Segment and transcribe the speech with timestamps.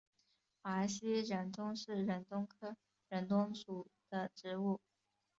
[0.63, 2.75] 华西忍冬是忍冬科
[3.07, 4.79] 忍冬属的植物。